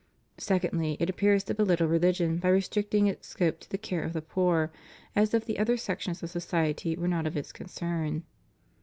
[0.39, 4.21] Secondly, it appears to belittle religion by restricting its scope to the care of the
[4.23, 4.71] poor,
[5.15, 8.23] as if the other sections of society were not of its concern.